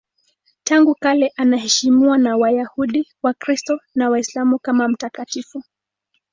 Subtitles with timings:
[0.63, 5.63] Tangu kale anaheshimiwa na Wayahudi, Wakristo na Waislamu kama mtakatifu.